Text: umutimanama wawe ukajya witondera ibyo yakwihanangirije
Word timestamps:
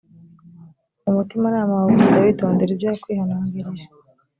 umutimanama 1.09 1.73
wawe 1.77 1.91
ukajya 1.95 2.23
witondera 2.27 2.71
ibyo 2.73 2.85
yakwihanangirije 2.89 3.85